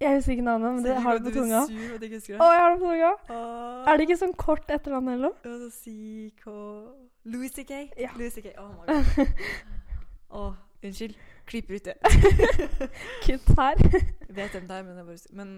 [0.00, 1.60] Jeg husker ikke navnet, men det har du på tunga.
[1.66, 3.12] sur husker Å, jeg har det på tunga.
[3.32, 3.86] Åh.
[3.88, 5.94] Er det ikke sånn kort etternavn eller annet Og så.
[7.24, 7.78] Louis C.K.
[7.98, 8.10] Ja.
[8.18, 8.52] Louis C.K.
[8.60, 9.26] Oh my god.
[10.36, 10.52] Åh,
[10.84, 11.16] unnskyld.
[11.46, 11.96] Klipper ut det.
[13.24, 13.80] Kutt her.
[13.94, 15.56] Jeg vet hvem det er, men det er bare Men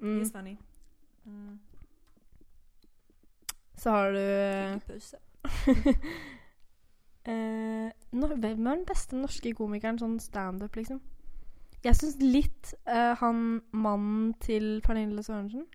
[0.00, 0.24] Mm.
[0.32, 0.56] funny.
[1.24, 1.58] Mm.
[3.76, 5.16] Så har du pause.
[7.26, 11.00] eh, no, Hvem er den beste norske komikeren sånn standup, liksom?
[11.86, 15.68] Jeg syns litt eh, han mannen til Pernille Sørensen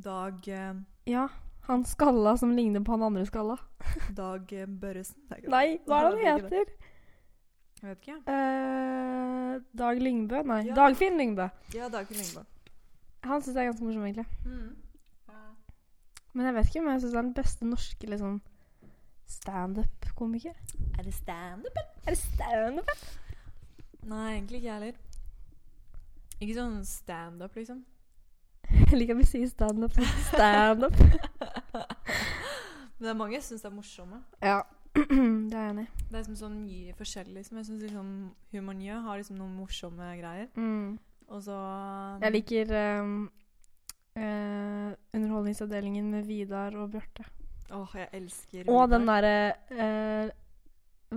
[0.00, 0.78] Dag eh,
[1.10, 1.26] Ja,
[1.68, 3.58] han skalla som ligner på han andre skalla.
[4.20, 5.20] Dag eh, Børresen.
[5.28, 6.72] Det er ikke Nei, hva er det Det han heter?
[7.84, 8.16] Jeg vet ikke.
[8.32, 10.40] Eh, Dag Lyngbø?
[10.48, 10.78] Nei, Ja.
[10.80, 11.48] Dagfinn Lyngbø.
[11.76, 12.44] Ja, Dagfinn Lyngbø.
[13.28, 14.26] Han syns jeg er ganske morsom, egentlig.
[14.44, 14.72] Mm.
[16.34, 18.38] Men jeg vet ikke om jeg syns det er den beste norske liksom
[19.30, 20.56] standup-komiker.
[20.98, 21.76] Er det standup?
[22.04, 22.94] Er det standup?
[24.04, 25.03] Nei, egentlig ikke jeg heller.
[26.44, 27.82] Ikke sånn standup, liksom.
[28.90, 29.96] Jeg liker vi sier standup.
[30.30, 30.96] Standup.
[32.94, 34.20] Men det er mange jeg syns er morsomme.
[34.44, 34.60] ja,
[34.94, 36.02] det er jeg enig i.
[36.06, 37.34] Det er liksom sånn mye forskjellig.
[37.40, 37.58] Liksom.
[37.58, 38.10] Jeg syns liksom
[38.54, 40.46] Humor Njø har liksom noen morsomme greier.
[40.54, 40.94] Mm.
[41.34, 41.56] Og så
[42.22, 42.70] Jeg liker
[43.02, 43.16] um,
[44.20, 47.26] uh, Underholdningsavdelingen med Vidar og Bjarte.
[47.74, 48.92] Åh, jeg elsker Og Vidar.
[48.92, 49.36] den derre
[49.72, 50.32] eh,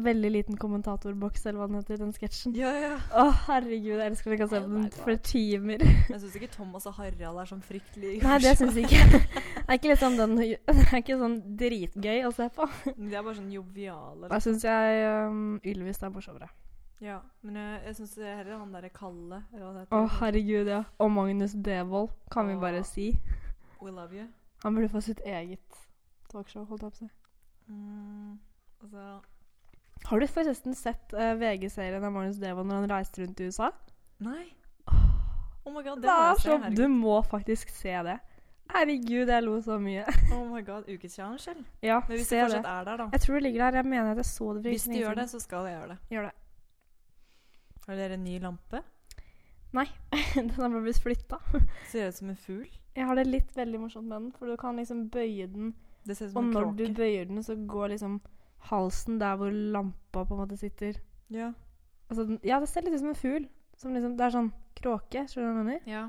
[0.03, 2.53] veldig liten kommentatorboks, eller hva den heter, den sketsjen.
[2.57, 2.93] Ja, ja.
[3.11, 5.83] Å, herregud, jeg elsker at jeg kan se på den for timer.
[5.87, 9.21] Jeg syns ikke Thomas og Harald er sånn fryktelig Nei, det syns jeg ikke.
[9.57, 12.69] Det er ikke sånn den Det er ikke sånn dritgøy å se på.
[12.93, 14.29] De er bare sånn joviale.
[14.31, 16.49] Da syns jeg um, Ylvis er morsommere.
[17.03, 20.81] Ja, men jeg, jeg syns heller han derre Kalle eller Å, herregud, ja.
[21.03, 23.11] Og Magnus Devold, kan vi bare si.
[23.81, 24.25] We love you.
[24.63, 25.83] Han burde få sitt eget
[26.31, 27.09] talkshow, holdt jeg på å si.
[27.67, 28.37] Mm,
[28.81, 29.03] altså
[30.05, 33.71] Har du forresten sett uh, VG-serien av Magnus Devold når han reiste rundt i USA?
[34.23, 34.45] Nei.
[35.67, 36.49] Oh my god, det må jeg se.
[36.49, 36.77] Herregud.
[36.77, 38.17] du må faktisk se det.
[38.71, 40.03] Herregud, jeg lo så mye.
[40.35, 41.63] Oh my god, Ukeschallenge, eller?
[41.83, 43.07] Ja, Men hvis se det fortsatt er der, da.
[43.13, 43.79] Jeg tror det ligger der.
[43.81, 45.97] Jeg mener at jeg så det Hvis lenge gjør det, så skal jeg gjøre det.
[46.15, 46.35] Gjør det.
[47.87, 48.81] Har dere en ny lampe?
[49.75, 49.85] Nei.
[50.35, 51.39] Den har bare blitt flytta.
[51.91, 52.71] Ser ut som en fugl.
[52.95, 55.75] Jeg har det litt veldig morsomt med den, for du kan liksom bøye den,
[56.07, 58.15] Det ser ut og som en når du bøyer den, så går liksom
[58.69, 60.93] halsen der hvor lampa på en måte sitter.
[61.29, 61.51] Ja.
[62.09, 63.47] Altså, den, ja, det ser litt ut som en fugl.
[63.77, 65.81] Som liksom, det er sånn kråke, skjønner du hva jeg mener?
[65.89, 66.03] Ja.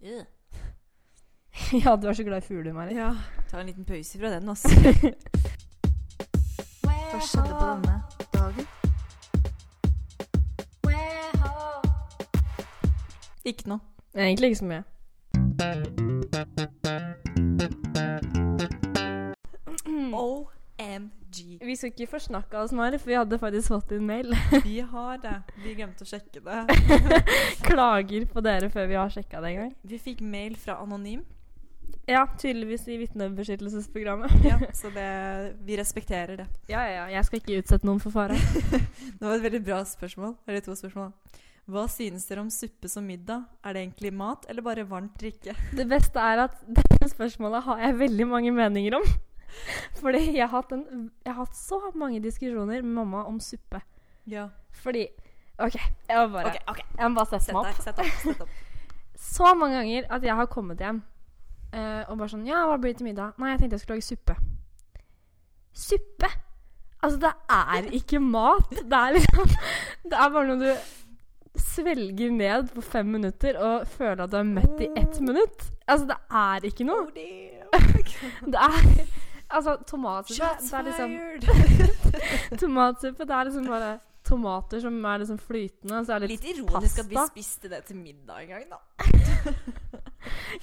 [1.84, 2.96] ja, du er så glad i fugler, Marit.
[2.96, 3.10] ja.
[3.50, 4.68] Ta en liten pause fra den, altså.
[7.10, 7.96] Hva skjedde på denne
[8.32, 8.66] dagen?
[13.44, 13.80] Ikke noe.
[14.14, 14.82] Egentlig ikke så mye.
[21.80, 24.34] Skal ikke forsnakke oss, Mari, for vi hadde faktisk fått en mail.
[24.66, 25.36] Vi har det.
[25.64, 26.60] Vi glemte å sjekke det.
[27.68, 29.76] Klager på dere før vi har sjekka det en gang.
[29.88, 31.24] Vi fikk mail fra Anonym.
[32.10, 34.32] Ja, tydeligvis i vitnebeskyttelsesprogrammet.
[34.44, 35.06] Ja, så det,
[35.64, 36.48] vi respekterer det.
[36.68, 37.06] Ja, ja, ja.
[37.16, 38.36] Jeg skal ikke utsette noen for fare.
[39.20, 40.34] Det var et veldig bra spørsmål.
[40.48, 41.14] Eller to spørsmål.
[41.70, 43.44] Hva synes dere om suppe som middag?
[43.62, 45.54] Er det egentlig mat, eller bare varmt drikke?
[45.76, 49.06] Det beste er at dette spørsmålet har jeg veldig mange meninger om.
[50.00, 53.82] Fordi jeg har hatt, en, jeg har hatt så mange diskusjoner med mamma om suppe.
[54.30, 54.48] Ja.
[54.82, 55.06] Fordi
[55.60, 55.76] OK,
[56.08, 56.84] jeg må bare, okay, okay.
[56.98, 57.82] jeg må bare sette sette meg opp.
[57.84, 58.20] Sette opp.
[58.24, 58.58] sette opp.
[59.30, 61.02] Så mange ganger at jeg har kommet hjem
[61.74, 63.34] uh, og bare sånn Ja, hva blir det til middag?
[63.36, 64.36] Nei, jeg tenkte jeg skulle lage suppe.
[65.76, 66.30] Suppe?
[67.00, 68.72] Altså, det er ikke mat.
[68.72, 69.52] Det er liksom
[70.08, 74.46] Det er bare noe du svelger ned på fem minutter og føler at du er
[74.48, 75.24] mett i ett Oh.
[75.26, 75.64] minutt.
[75.86, 77.08] Altså, det er ikke noe.
[77.10, 77.10] Oh.
[78.52, 79.04] Det er
[79.50, 81.16] Altså, tomatsuppe Shots det er liksom!
[82.62, 83.98] Tomatsuppe, det er liksom bare
[84.30, 87.70] tomater som er liksom flytende, og så er det Litt litt ironisk at vi spiste
[87.72, 88.80] det til middag en gang, da.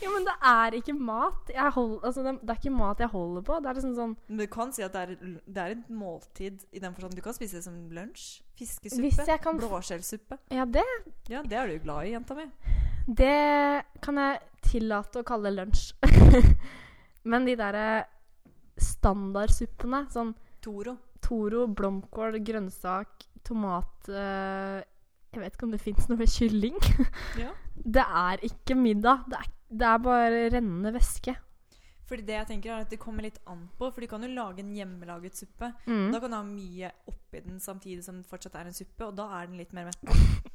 [0.02, 1.50] Ja, men det er ikke mat.
[1.73, 3.56] Hold, altså, det, er ikke mat jeg holder på.
[3.63, 6.65] Det er liksom sånn Men du kan si at det er, det er et måltid
[6.69, 8.28] i den forstand du kan spise det som lunsj.
[8.60, 9.38] Fiskesuppe.
[9.41, 10.38] Kan Blåskjellsuppe.
[10.54, 10.86] Ja, det,
[11.32, 12.45] Ja, det er du glad i, jenta mi.
[13.08, 13.34] det
[14.04, 15.89] kan jeg tillate å kalle lunsj.
[17.32, 17.88] men de derre
[18.81, 20.97] standardsuppene, sånn Toro.
[21.23, 24.83] Toro, blomkål, grønnsak, tomat eh,
[25.33, 26.77] Jeg vet ikke om det fins noe med kylling.
[27.39, 27.53] Ja.
[27.97, 29.27] Det er ikke middag.
[29.29, 31.35] Det er, det er bare rennende væske.
[32.07, 34.29] Fordi det jeg tenker er at det kommer litt an på, for du kan jo
[34.31, 35.69] lage en hjemmelaget suppe.
[35.85, 36.07] Mm.
[36.13, 39.13] Da kan du ha mye oppi den samtidig som det fortsatt er en suppe, og
[39.19, 40.07] da er den litt mer mett.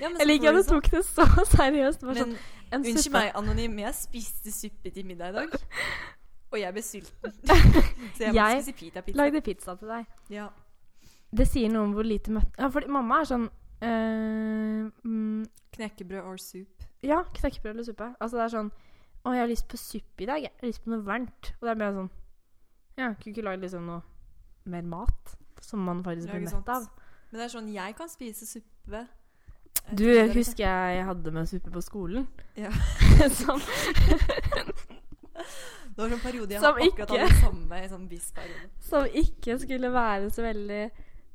[0.00, 1.22] Ja, men Jeg liker at du tok det så
[1.56, 2.00] seriøst.
[2.02, 3.12] Sånn, Men en unnskyld suppe.
[3.20, 5.54] meg, Anonym, jeg spiste suppe til middag i dag.
[6.52, 7.32] Og jeg ble sulten.
[8.16, 9.18] Så jeg Jeg spise pita-pizza.
[9.18, 10.04] Lagde pizza til deg.
[10.30, 10.46] Ja.
[11.36, 12.52] Det sier noe om hvor lite møtt...
[12.58, 13.48] Ja, fordi mamma er sånn
[13.82, 15.42] øh, mm,
[15.76, 16.86] Knekkebrød or soup.
[17.04, 18.12] Ja, knekkebrød eller suppe.
[18.20, 18.70] Altså det er sånn
[19.26, 20.44] Å, jeg har lyst på suppe i dag.
[20.46, 21.50] Jeg har lyst på noe varmt.
[21.58, 22.12] Og det er mer sånn
[22.96, 24.00] Ja, kunne ikke lagd liksom noe
[24.66, 26.86] mer mat som man faktisk blir mett av.
[27.30, 29.02] Men det er sånn, jeg kan spise suppe.
[29.76, 30.38] Jeg Du, jeg liksom.
[30.38, 32.26] husker jeg hadde med suppe på skolen?
[32.58, 32.70] Ja.
[33.34, 33.60] som,
[35.96, 38.70] Det var en periode jeg Som har akkurat ikke- hadde samme i sånn viss periode.
[38.90, 40.82] som ikke skulle være så veldig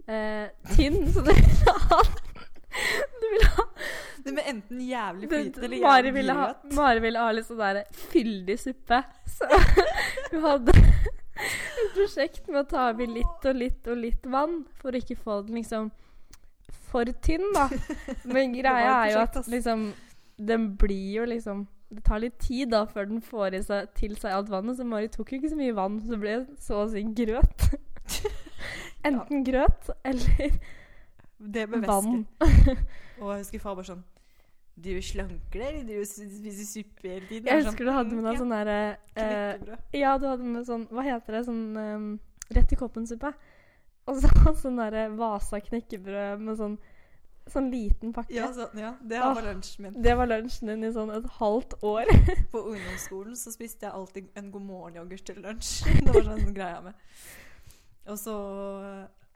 [0.07, 0.99] eh, tynn.
[1.13, 2.01] Så du ville ha
[3.21, 3.65] Du ville ha
[4.23, 6.45] Det med enten jævlig flyt eller jævlig ville ha.
[6.77, 9.01] Mari ville ha litt sånn der fyldig suppe.
[9.25, 9.49] Så
[10.31, 14.93] hun hadde et prosjekt med å ta oppi litt og litt og litt vann for
[14.93, 15.89] å ikke få den liksom
[16.91, 17.65] for tynn, da.
[18.29, 19.85] Men greia er jo at liksom
[20.37, 24.13] Den blir jo liksom Det tar litt tid da før den får i seg, til
[24.19, 26.83] seg alt vannet, så Mari tok jo ikke så mye vann, så det ble så
[26.85, 27.67] å si grøt.
[29.07, 30.55] Enten grøt eller
[31.37, 32.25] Det med vann.
[33.21, 34.03] Og jeg husker far bare sånn
[34.77, 37.49] Du slanker deg, eller du spiser suppe hele tiden?
[37.49, 38.77] Jeg er husker du hadde med deg sånn derre
[39.15, 39.71] eh.
[39.97, 41.43] Ja, du hadde med sånn Hva heter det?
[41.49, 42.07] Sånn ehm,
[42.51, 43.33] rett i koppen-suppe.
[44.09, 46.77] Og så sånn derre Vasa knekkebrød med sånn
[47.49, 48.33] Sånn liten pakke.
[48.35, 49.31] Ja, så, ja, det Åh.
[49.35, 49.95] var lunsjen min.
[50.03, 52.11] Det var lunsjen din i sånn et halvt år.
[52.53, 55.71] På ungdomsskolen så spiste jeg alltid en God morgen-yoghurt til lunsj.
[56.05, 57.07] Det var sånn greia med.
[58.11, 58.35] Og så,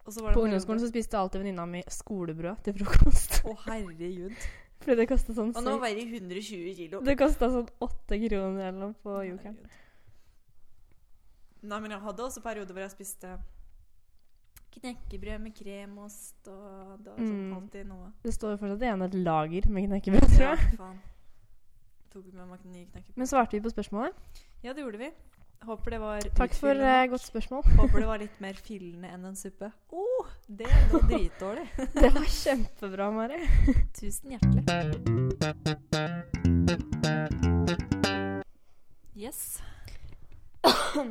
[0.05, 3.41] og så var det På ungdomsskolen så spiste alltid venninna mi skolebrød til frokost.
[3.49, 4.37] Å, herregud.
[4.85, 7.01] Fordi det kosta sånn Og nå var veier jeg 120 kilo.
[7.01, 9.57] Det kosta sånn åtte kroner eller noe på Jokeren.
[11.65, 13.31] Nei, men jeg hadde også perioder hvor jeg spiste
[14.79, 17.53] knekkebrød med kremost og det sånn Mm.
[17.57, 18.11] alltid noe.
[18.23, 20.99] Det står jo fortsatt igjen et lager med knekkebrød, tror Ja, faen.
[22.11, 23.17] Tok med meg nye knekkebrød.
[23.17, 24.13] Men svarte vi på spørsmålet?
[24.63, 25.09] Ja, det gjorde vi.
[25.65, 27.63] Håper det var Takk for eh, godt spørsmål.
[27.77, 29.71] Håper det var litt mer fyllende enn en suppe.
[29.91, 30.03] Å,
[30.47, 31.67] det var dritdårlig.
[31.95, 33.39] Det var kjempebra, Mari.
[33.97, 35.75] Tusen hjertelig.
[39.15, 39.61] Yes.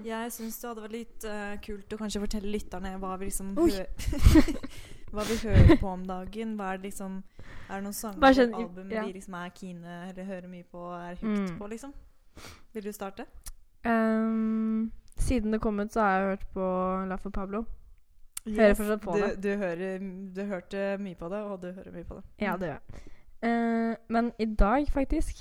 [0.04, 3.54] Jeg syns det hadde vært litt uh, kult å kanskje fortelle lytterne hva vi liksom.
[5.14, 6.56] Hva vi hører på om dagen.
[6.58, 7.20] Hva er det liksom
[7.68, 9.04] Er det noen sanger og sånn, album ja.
[9.06, 11.58] vi liksom er kine eller hører mye på og er hooked Mm.
[11.60, 11.92] på, liksom?
[12.74, 13.26] Vil du starte?
[13.86, 16.68] Um, siden det kom ut, så har jeg hørt på
[17.08, 17.64] La for Pablo.
[18.44, 19.42] Hører fortsatt på du, det.
[19.42, 19.98] Du, hører,
[20.34, 22.24] du hørte mye på det, og du hører mye på det.
[22.42, 23.04] Ja, det gjør jeg.
[23.44, 25.36] Uh, men i dag, faktisk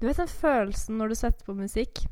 [0.00, 2.04] Du vet den følelsen når du setter på musikk?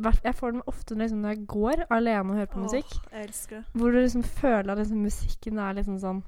[0.00, 2.94] Jeg får den ofte liksom når jeg går alene og hører på Åh, musikk.
[3.12, 3.64] jeg elsker det.
[3.72, 6.22] Hvor du liksom føler at liksom musikken er liksom sånn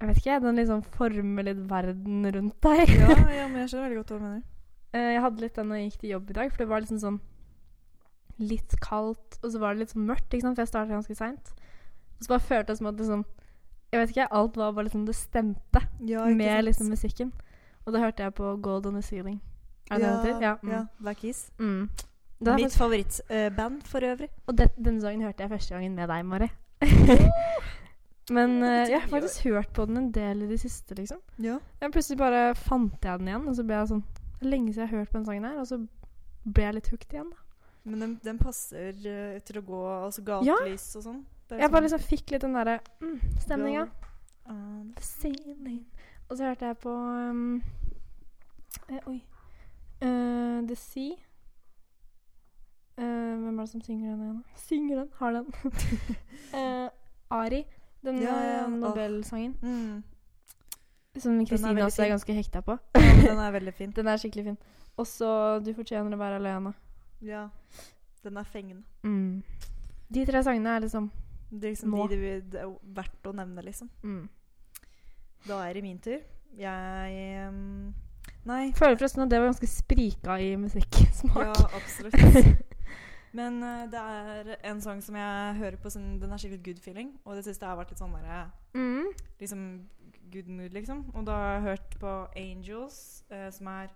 [0.00, 2.94] Jeg vet ikke, den liksom former litt verden rundt deg.
[2.96, 4.44] Ja, ja, men jeg skjønner veldig godt hva du mener.
[4.92, 6.80] Eh, jeg hadde litt den når jeg gikk til jobb i dag, for det var
[6.84, 7.18] liksom sånn
[8.40, 11.16] litt kaldt, og så var det litt sånn mørkt, ikke sant, for jeg startet ganske
[11.18, 11.52] seint.
[12.16, 13.24] Og så bare følte jeg som at liksom
[13.90, 17.32] Jeg vet ikke, alt var bare liksom Det stemte Ja, med liksom musikken.
[17.86, 19.40] Og da hørte jeg på Gold on the Ceiling.
[19.90, 20.40] Er det det det heter?
[20.46, 20.54] Ja.
[20.62, 20.70] Mm.
[20.70, 20.84] ja.
[21.00, 21.50] Black Keys.
[21.58, 21.88] Mm.
[22.40, 24.28] Det er Mitt favorittband for øvrig.
[24.46, 26.48] og det, denne sangen hørte jeg første gangen med deg, Mari.
[28.36, 31.18] Men eh, jeg har faktisk hørt på den en del i det siste, liksom.
[31.38, 31.58] Ja.
[31.80, 34.04] Jeg plutselig bare fant jeg den igjen, og så ble jeg sånn
[34.40, 35.80] Det lenge siden jeg har hørt på den sangen her, og så
[36.46, 37.36] ble jeg litt hooked igjen, da.
[37.90, 40.98] Men den, den passer uh, til å gå altså gatelys Ja.
[41.00, 41.20] og sånn.
[41.50, 43.88] Jeg bare sånn- liksom fikk litt den derre mm, stemninga.
[44.46, 44.82] Ah.
[46.30, 47.62] Og så hørte jeg på um,
[48.88, 49.18] eh, Oi.
[50.00, 51.16] Eh, The Sea.
[53.00, 54.40] Eh, hvem er det som synger den igjen?
[54.60, 55.08] Synger den?
[55.16, 55.46] Har den.
[56.54, 56.88] uh,
[57.40, 57.64] Ari.
[58.04, 58.70] Den Ja, ja, eh.
[58.70, 59.56] Nobelsangen.
[59.62, 60.02] mm.
[61.18, 62.76] Som Kristine også er ganske hekta på.
[62.94, 63.90] Ja, den er veldig fin.
[63.96, 64.58] Den er skikkelig fin.
[64.96, 66.72] Også 'Du fortjener å være alene'.
[67.22, 67.48] Ja.
[68.22, 68.82] Den er fengende.
[69.02, 69.42] Mm.
[70.14, 71.10] De tre sangene er liksom
[71.50, 72.06] Det er liksom Nå.
[72.08, 73.90] de det det er verdt å nevne, liksom.
[74.02, 74.28] mm.
[75.48, 76.20] Da er det min tur.
[76.58, 77.94] Jeg um,
[78.44, 78.72] Nei.
[78.72, 81.46] Føler forresten at det var ganske sprika i musikksmak.
[81.46, 82.14] Ja, absolutt.
[83.36, 86.82] Men uh, det er en sang som jeg hører på, som den er skikkelig good
[86.82, 87.12] feeling.
[87.24, 89.10] Og det siste har vært litt sånn der Mm.
[89.40, 89.88] Liksom
[90.30, 91.10] good mood, liksom.
[91.14, 93.90] Og da har jeg hørt på Angels, uh, som er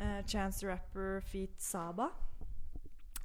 [0.00, 2.08] uh, Chance the Rapper feat Saba.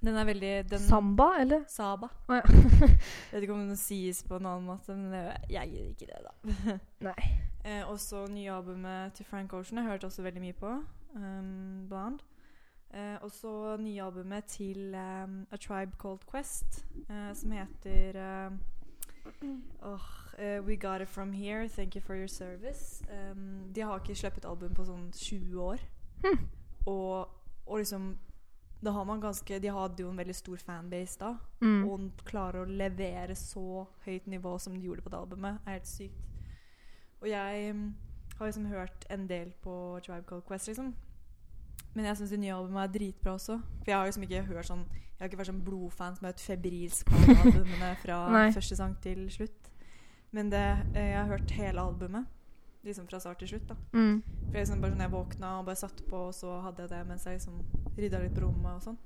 [0.05, 1.63] Den er veldig den, Samba, eller?
[1.67, 2.07] Saba.
[2.27, 2.41] Oh, ja.
[3.31, 6.19] Vet ikke om det sies på en annen måte, men det, jeg gir ikke det,
[6.27, 6.75] da.
[7.07, 7.31] Nei.
[7.65, 9.77] Eh, også nye albumet til Frank Ocean.
[9.77, 10.75] Jeg hørte også veldig mye på.
[11.15, 12.23] Um, Blonde.
[12.95, 18.59] Eh, også nye albumet til um, A Tribe Called Quest, eh, som heter um,
[19.81, 19.99] oh,
[20.39, 23.03] uh, We Got It From Here, Thank You For Your Service.
[23.11, 25.83] Um, de har ikke sluppet album på sånn 20 år.
[26.23, 26.39] Hm.
[26.85, 28.13] Og, og liksom
[28.85, 31.33] da har man ganske, De hadde jo en veldig stor fanbase da.
[31.61, 31.87] Mm.
[31.89, 35.89] Og klarer å levere så høyt nivå som de gjorde på det albumet, er helt
[35.89, 36.21] sykt.
[37.21, 37.87] Og jeg mm,
[38.37, 40.93] har liksom hørt en del på Tribe Called Quest, liksom.
[41.95, 43.55] Men jeg syns det nye albumet er dritbra også.
[43.79, 46.33] For jeg har liksom ikke hørt sånn Jeg har ikke vært sånn blodfan som har
[46.33, 48.17] hørt febrilsk på albumene fra
[48.53, 49.69] første sang til slutt.
[50.35, 52.25] Men det, eh, jeg har hørt hele albumet.
[52.83, 53.67] Liksom fra start til slutt.
[53.67, 54.21] da Mm.
[54.45, 56.89] for jeg liksom bare sånn, jeg våkna og bare satt på, og så hadde jeg
[56.89, 57.63] det mens jeg liksom
[57.97, 58.97] rydda litt på rommet og sånn.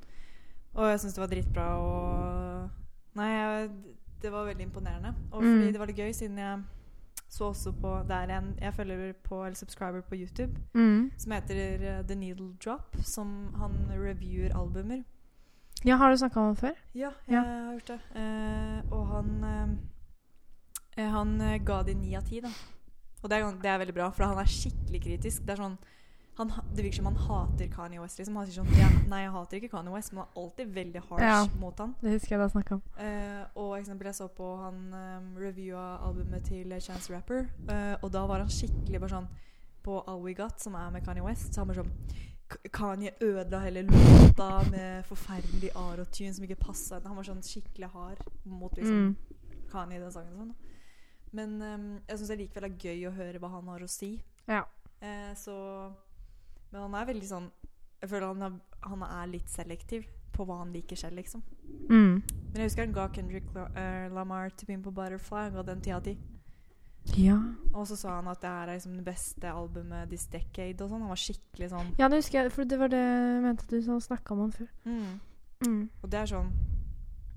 [0.76, 2.70] Og jeg syns det var dritbra og
[3.16, 3.70] Nei, jeg,
[4.22, 5.14] det var veldig imponerende.
[5.32, 5.72] Og fordi Mm.
[5.72, 6.64] det var litt gøy, siden jeg
[7.30, 11.12] så også på Det er en jeg følger på, eller subscriber på YouTube Mm.
[11.18, 15.04] som heter eh, The Needle Drop, som han reviewer albumer.
[15.86, 16.76] Ja, har du snakka om det før?
[16.96, 17.42] Ja, jeg Ja.
[17.44, 18.00] har gjort det.
[18.16, 22.50] Eh, og han eh, eh, Han eh, ga de ni av ti, da.
[23.24, 25.46] Og det er, det er veldig bra, for han er skikkelig kritisk.
[25.46, 25.78] Det er sånn
[26.38, 28.18] han, Det virker som han hater Kanye West.
[28.20, 28.36] Liksom.
[28.36, 31.02] Han sier sånn ja, Nei, jeg hater ikke Kanye West, men han er alltid veldig
[31.10, 31.40] harsh Ja.
[31.60, 31.96] mot han.
[32.02, 32.82] Det husker jeg da snakka om.
[33.00, 37.96] Uh, og eksempel jeg så på han um, reviewa albumet til eh, Chance Rapper, uh,
[38.02, 39.30] og da var han skikkelig bare sånn
[39.84, 41.94] På All We Got, som er med Kanye West, så han bare sånn
[42.74, 46.98] Kanye ødela hele låta med forferdelig arotune som ikke passa.
[47.06, 49.16] Han var sånn skikkelig hard mot liksom Mm.
[49.72, 50.34] Kanye i den sangen.
[50.34, 50.56] Sånn.
[51.32, 54.16] Men um, jeg syns det likevel er gøy å høre hva han har å si.
[54.48, 54.64] Ja.
[55.04, 55.54] Uh, så
[56.72, 57.48] Men han er veldig sånn
[58.02, 61.42] Jeg føler han er, han er litt selektiv på hva han liker selv, liksom.
[61.90, 62.22] Mm.
[62.24, 65.50] Men jeg husker han ga Kendrick eh, Lamar til Pimp a Butterfly.
[65.50, 66.14] Han ga den ti av ti.
[67.18, 67.36] Ja.
[67.74, 70.92] Og så sa han at det her er liksom det beste albumet this decade og
[70.94, 71.04] sånn.
[71.04, 73.92] Han var skikkelig sånn ja, det husker jeg, for det var det jeg mente du
[74.06, 74.70] snakka om han før.
[74.86, 75.10] mm.
[75.66, 75.82] Mm.
[76.00, 76.52] Og det er sånn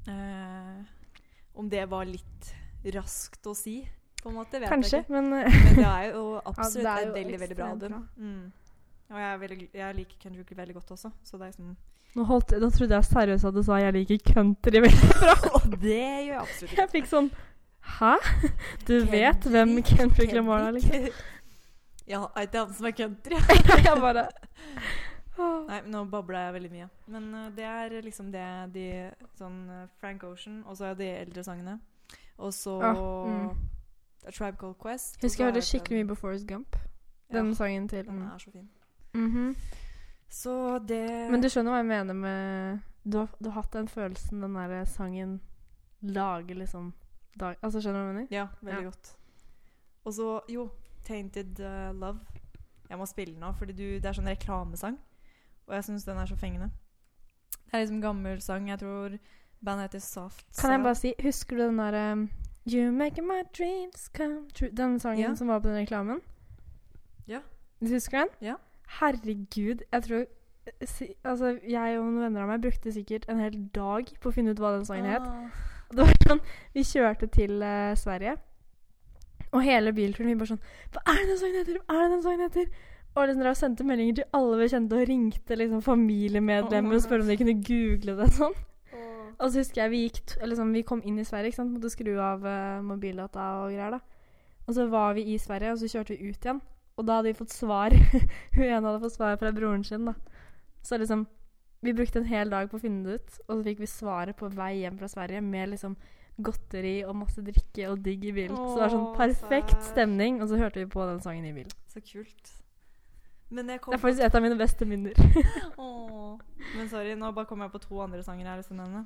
[0.07, 0.83] eh,
[1.59, 2.53] Om det var litt
[2.95, 3.81] raskt å si,
[4.23, 5.17] på en måte, vet Kanskje, jeg ikke.
[5.17, 7.97] men Men det er jo absolutt det er et jo veldig, veldig bra album.
[7.97, 8.03] Bra.
[8.23, 8.53] Mm.
[9.11, 11.77] Og jeg, veldig, jeg liker Kendrick veldig godt også, så det er liksom
[12.13, 15.37] nå, holdt, nå trodde jeg seriøst at du sa 'jeg liker country' veldig bra.
[15.57, 17.31] Og det gjør jeg absolutt Jeg fikk sånn
[17.83, 18.15] Hæ?
[18.89, 21.09] Du vet hvem Kendrick Lamar er, liksom?
[22.13, 23.39] Ja, er det han som er country?
[23.87, 24.29] jeg bare
[25.39, 26.89] Nei, nå babla jeg veldig mye.
[27.09, 28.85] Men uh, det er liksom det de
[29.39, 31.79] Sånn uh, Frank Ocean, og så er de eldre sangene.
[32.37, 33.57] Og så Ah, mm.
[34.29, 35.17] Tribe Called Quest.
[35.23, 36.77] Husker jeg hørte skikkelig mye på Forest Gump.
[37.33, 38.05] Den ja, sangen til.
[38.05, 38.69] Den er så fin.
[39.15, 39.57] Mhm.
[40.29, 43.89] Så det Men du skjønner hva jeg mener med Du har, du har hatt den
[43.89, 45.41] følelsen den der sangen
[46.03, 46.93] lager liksom
[47.39, 48.29] dag, Altså, skjønner du hva jeg mener?
[48.31, 48.85] Ja, veldig Ja.
[48.91, 49.17] godt.
[50.05, 50.71] Og så, jo,
[51.05, 52.21] Tainted uh, Love.
[52.89, 54.99] Jeg må spille den nå, fordi du, det er sånn reklamesang.
[55.67, 56.71] Og jeg syns den er så fengende.
[57.67, 58.69] Det er liksom gammel sang.
[58.69, 59.19] Jeg tror
[59.65, 62.31] bandet heter Soft Kan jeg bare si Husker du den derre um,
[62.67, 65.35] You make my dreams come true Den sangen Ja.
[65.35, 66.21] som var på den reklamen?
[67.29, 67.41] Ja.
[67.81, 68.29] Du husker den?
[68.41, 68.55] Ja.
[69.01, 70.25] Herregud, jeg tror
[71.27, 74.53] Altså, jeg og noen venner av meg brukte sikkert en hel dag på å finne
[74.55, 75.25] ut hva den sangen het.
[75.27, 75.73] Ah.
[75.91, 76.43] Det var sånn,
[76.77, 78.37] Vi kjørte til uh, Sverige,
[79.51, 80.63] og hele bilturen vi bare sånn
[80.95, 81.81] Hva er det den sangen heter?
[81.83, 82.71] Hva er det den sangen heter?
[83.13, 87.27] Og liksom dere sendte meldinger til alle vi kjente, og ringte liksom familiemedlemmer og spurte
[87.27, 88.31] om de kunne google det.
[88.39, 88.55] sånn.
[89.43, 91.75] Og så husker jeg vi gikk liksom, vi kom inn i Sverige, ikke sant?
[91.75, 93.99] måtte skru av uh, mobildata og greier.
[93.99, 94.01] da.
[94.69, 96.63] Og så var vi i Sverige, og så kjørte vi ut igjen.
[96.99, 97.95] Og da hadde vi fått svar.
[98.57, 100.05] Hun ene hadde fått svar fra broren sin.
[100.11, 100.15] da.
[100.85, 101.27] Så liksom,
[101.83, 104.37] vi brukte en hel dag på å finne det ut, og så fikk vi svaret
[104.39, 105.97] på vei hjem fra Sverige med liksom
[106.43, 108.57] godteri og masse drikke og digg i bilen.
[108.57, 109.89] så det var sånn perfekt sær.
[109.93, 111.73] stemning, og så hørte vi på den sangen i bilen.
[111.93, 112.53] Så kult.
[113.53, 115.13] Men jeg kom Det er faktisk et av mine beste minner.
[115.79, 116.39] Åh.
[116.79, 118.85] Men sorry, nå bare kom jeg på to andre sanger jeg har lyst til å
[118.87, 119.03] nevne.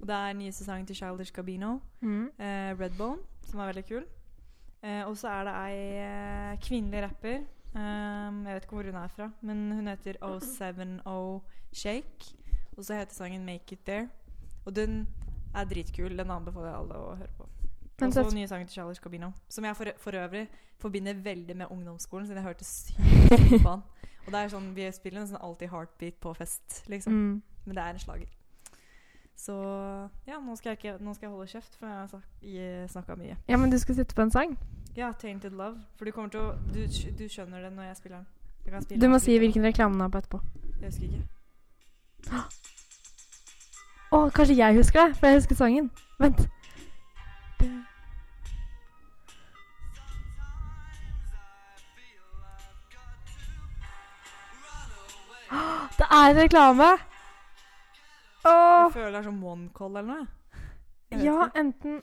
[0.00, 2.30] Og det er nyeste sangen til Childish Gabino, Mm.
[2.38, 4.04] eh, Redbone, som er veldig kul.
[4.82, 7.44] Eh, og så er det ei eh, kvinnelig rapper.
[7.76, 12.36] Um, jeg vet ikke hvor hun er fra, men hun heter 070 Shake.
[12.76, 14.08] Og så heter sangen 'Make It There'.
[14.64, 15.06] Og den
[15.54, 16.18] er dritkul.
[16.18, 17.48] Den anbefaler jeg alle å høre på.
[18.02, 19.30] Og så nye sangen til Charles Cabino.
[19.48, 23.82] som jeg for, for øvrig forbinder veldig med ungdomsskolen, siden jeg hørte sykt på han.
[24.26, 27.12] Og det er sånn, Vi spiller en sånn alltid heartbeat på fest, liksom.
[27.12, 27.42] Mm.
[27.64, 28.32] Men det er en slager.
[29.36, 29.52] Så
[30.26, 33.36] ja, nå skal jeg, ikke, nå skal jeg holde kjeft, for jeg har snakka mye.
[33.48, 34.58] Ja, men du skal sitte på en sang.
[34.96, 35.78] Ja, 'Tainted Love'.
[35.96, 36.80] For du kommer til å Du,
[37.18, 38.26] du skjønner det når jeg spiller den.
[38.90, 40.40] Jeg Du må si hvilken reklame den er på etterpå.
[40.80, 41.22] Jeg husker ikke.
[44.12, 45.90] Å, kanskje jeg husker det, for jeg husker sangen.
[46.18, 46.48] Vent.
[55.96, 57.15] Det er en reklame!
[58.46, 60.62] Jeg føler det er sånn one call eller noe.
[61.14, 61.50] Ja, ikke.
[61.62, 61.98] enten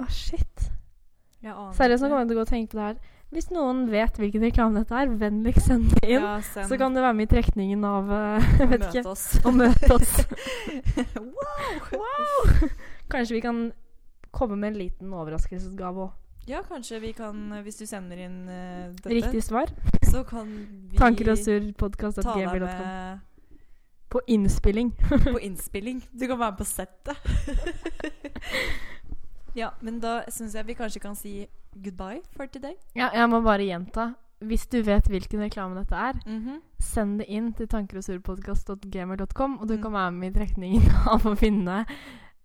[0.00, 0.70] Å, shit.
[1.40, 3.16] Seriøst, nå kommer jeg til å gå og tenke på det her.
[3.30, 6.24] Hvis noen vet hvilken reklame dette er, vennligst send det inn.
[6.24, 6.66] Ja, send.
[6.66, 9.04] Så kan du være med i trekningen av Og vet møte ikke.
[9.12, 9.26] oss.
[9.44, 10.16] Og møte oss.
[11.36, 11.76] wow!
[11.94, 12.64] Wow!
[13.12, 13.62] Kanskje vi kan
[14.34, 16.16] komme med en liten overraskelsesgave òg.
[16.48, 19.70] Ja, kanskje vi kan, hvis du sender inn uh, dette, Riktig svar.
[20.02, 20.48] så kan
[20.90, 21.28] vi ta deg
[22.56, 23.20] med
[24.10, 24.90] På innspilling.
[25.08, 26.02] på innspilling.
[26.12, 27.16] Du kan være med på settet.
[29.54, 32.74] ja, men da syns jeg vi kanskje kan si goodbye for today.
[32.98, 34.12] Ja, jeg må bare gjenta.
[34.40, 36.60] Hvis du vet hvilken reklame dette er, Mhm.
[36.80, 39.82] send det inn til tankerogsurdpodkast.gmail.com, og du Mm.
[39.82, 41.86] kan være med i trekningen av å finne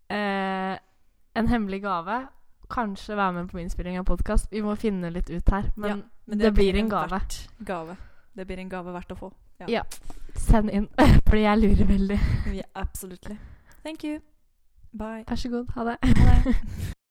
[0.09, 0.77] eh,
[1.35, 2.27] en hemmelig gave.
[2.69, 4.51] Kanskje være med på innspilling av podkast.
[4.51, 5.71] Vi må finne litt ut her.
[5.77, 5.95] Men, Ja,
[6.27, 7.19] Men det, blir en gave.
[7.63, 7.97] gave.
[8.35, 9.31] Det blir en gave verdt å få.
[9.59, 9.67] Ja.
[9.69, 9.81] Ja.
[10.35, 10.89] Send inn,
[11.27, 12.19] fordi jeg lurer veldig.
[12.57, 13.37] Ja, absolutely.
[13.83, 14.19] Thank you.
[14.91, 15.23] Bye.
[15.27, 15.71] Vær så god.
[15.75, 15.97] Ha det.
[16.03, 16.55] Ha det.